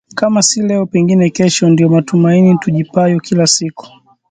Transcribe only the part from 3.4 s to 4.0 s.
siku